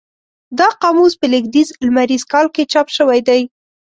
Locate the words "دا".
0.59-0.67